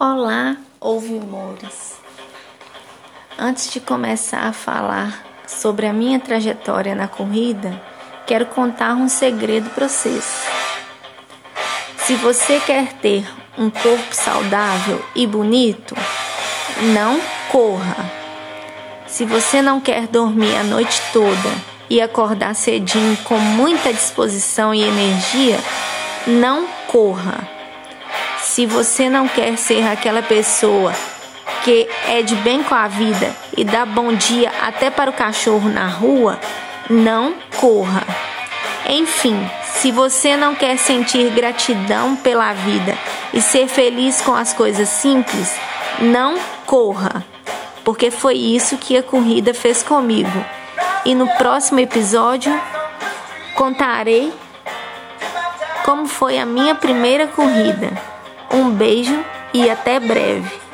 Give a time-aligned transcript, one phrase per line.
[0.00, 1.96] Olá, ouvimores!
[3.36, 7.82] Antes de começar a falar sobre a minha trajetória na corrida,
[8.24, 10.44] quero contar um segredo para vocês.
[11.96, 15.96] Se você quer ter um corpo saudável e bonito,
[16.94, 17.20] não
[17.50, 18.08] corra.
[19.08, 21.50] Se você não quer dormir a noite toda
[21.90, 25.58] e acordar cedinho com muita disposição e energia,
[26.24, 27.57] não corra.
[28.58, 30.92] Se você não quer ser aquela pessoa
[31.62, 35.68] que é de bem com a vida e dá bom dia até para o cachorro
[35.68, 36.40] na rua,
[36.90, 38.04] não corra.
[38.88, 42.98] Enfim, se você não quer sentir gratidão pela vida
[43.32, 45.54] e ser feliz com as coisas simples,
[46.00, 47.24] não corra,
[47.84, 50.44] porque foi isso que a corrida fez comigo.
[51.04, 52.60] E no próximo episódio
[53.54, 54.32] contarei
[55.84, 58.17] como foi a minha primeira corrida.
[58.50, 60.67] Um beijo e até breve.